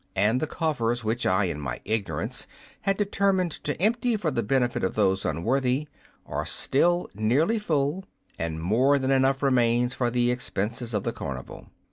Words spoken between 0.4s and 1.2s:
coffers